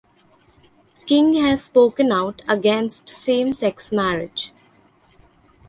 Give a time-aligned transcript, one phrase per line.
[1.05, 4.51] King has spoken out against same-sex marriage.